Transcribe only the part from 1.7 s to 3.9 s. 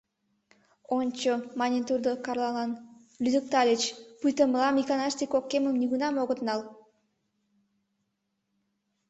тудо Карлалан,— лӱдыктыльыч,